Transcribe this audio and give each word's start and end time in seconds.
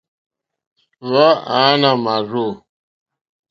Hwáǃánáá 1.07 1.95
màrzô. 2.03 2.47